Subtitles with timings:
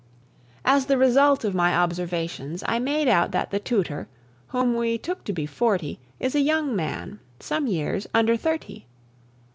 [0.65, 4.07] As the result of my observations, I made out that the tutor,
[4.47, 8.87] whom we took to be forty, is a young man, some years under thirty.